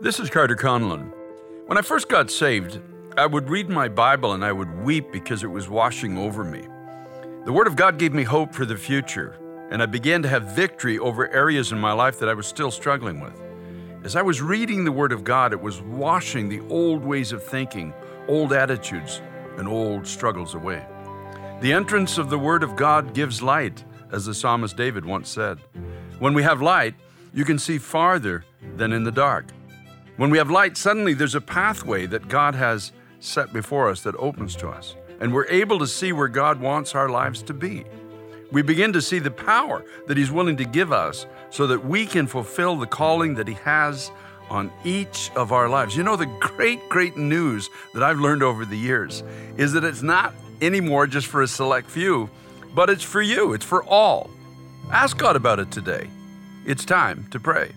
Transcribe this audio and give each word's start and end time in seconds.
This 0.00 0.20
is 0.20 0.30
Carter 0.30 0.54
Conlon. 0.54 1.12
When 1.66 1.76
I 1.76 1.82
first 1.82 2.08
got 2.08 2.30
saved, 2.30 2.80
I 3.16 3.26
would 3.26 3.50
read 3.50 3.68
my 3.68 3.88
Bible 3.88 4.32
and 4.32 4.44
I 4.44 4.52
would 4.52 4.84
weep 4.84 5.10
because 5.10 5.42
it 5.42 5.48
was 5.48 5.68
washing 5.68 6.16
over 6.16 6.44
me. 6.44 6.68
The 7.44 7.52
Word 7.52 7.66
of 7.66 7.74
God 7.74 7.98
gave 7.98 8.12
me 8.12 8.22
hope 8.22 8.54
for 8.54 8.64
the 8.64 8.76
future, 8.76 9.36
and 9.72 9.82
I 9.82 9.86
began 9.86 10.22
to 10.22 10.28
have 10.28 10.54
victory 10.54 11.00
over 11.00 11.32
areas 11.32 11.72
in 11.72 11.80
my 11.80 11.92
life 11.92 12.20
that 12.20 12.28
I 12.28 12.34
was 12.34 12.46
still 12.46 12.70
struggling 12.70 13.18
with. 13.18 13.40
As 14.04 14.14
I 14.14 14.22
was 14.22 14.40
reading 14.40 14.84
the 14.84 14.92
Word 14.92 15.10
of 15.10 15.24
God, 15.24 15.52
it 15.52 15.60
was 15.60 15.82
washing 15.82 16.48
the 16.48 16.60
old 16.68 17.04
ways 17.04 17.32
of 17.32 17.42
thinking, 17.42 17.92
old 18.28 18.52
attitudes, 18.52 19.20
and 19.56 19.66
old 19.66 20.06
struggles 20.06 20.54
away. 20.54 20.86
The 21.60 21.72
entrance 21.72 22.18
of 22.18 22.30
the 22.30 22.38
Word 22.38 22.62
of 22.62 22.76
God 22.76 23.14
gives 23.14 23.42
light, 23.42 23.84
as 24.12 24.26
the 24.26 24.34
psalmist 24.34 24.76
David 24.76 25.04
once 25.04 25.28
said. 25.28 25.58
When 26.20 26.34
we 26.34 26.44
have 26.44 26.62
light, 26.62 26.94
you 27.34 27.44
can 27.44 27.58
see 27.58 27.78
farther 27.78 28.44
than 28.76 28.92
in 28.92 29.02
the 29.02 29.10
dark. 29.10 29.46
When 30.16 30.30
we 30.30 30.38
have 30.38 30.50
light, 30.50 30.76
suddenly 30.76 31.14
there's 31.14 31.34
a 31.34 31.40
pathway 31.40 32.06
that 32.06 32.28
God 32.28 32.54
has 32.54 32.92
set 33.20 33.52
before 33.52 33.88
us 33.88 34.02
that 34.02 34.14
opens 34.16 34.54
to 34.56 34.68
us, 34.68 34.94
and 35.20 35.32
we're 35.32 35.46
able 35.46 35.78
to 35.78 35.86
see 35.86 36.12
where 36.12 36.28
God 36.28 36.60
wants 36.60 36.94
our 36.94 37.08
lives 37.08 37.42
to 37.44 37.54
be. 37.54 37.84
We 38.50 38.60
begin 38.60 38.92
to 38.92 39.00
see 39.00 39.18
the 39.18 39.30
power 39.30 39.84
that 40.06 40.18
He's 40.18 40.30
willing 40.30 40.58
to 40.58 40.64
give 40.66 40.92
us 40.92 41.24
so 41.48 41.66
that 41.68 41.84
we 41.84 42.04
can 42.04 42.26
fulfill 42.26 42.76
the 42.76 42.86
calling 42.86 43.34
that 43.36 43.48
He 43.48 43.54
has 43.54 44.12
on 44.50 44.70
each 44.84 45.30
of 45.34 45.50
our 45.50 45.68
lives. 45.68 45.96
You 45.96 46.02
know, 46.02 46.16
the 46.16 46.26
great, 46.40 46.86
great 46.90 47.16
news 47.16 47.70
that 47.94 48.02
I've 48.02 48.18
learned 48.18 48.42
over 48.42 48.66
the 48.66 48.76
years 48.76 49.22
is 49.56 49.72
that 49.72 49.84
it's 49.84 50.02
not 50.02 50.34
anymore 50.60 51.06
just 51.06 51.26
for 51.26 51.40
a 51.40 51.48
select 51.48 51.88
few, 51.90 52.28
but 52.74 52.90
it's 52.90 53.04
for 53.04 53.22
you, 53.22 53.54
it's 53.54 53.64
for 53.64 53.82
all. 53.84 54.28
Ask 54.90 55.16
God 55.16 55.36
about 55.36 55.58
it 55.58 55.70
today. 55.70 56.10
It's 56.66 56.84
time 56.84 57.26
to 57.30 57.40
pray. 57.40 57.72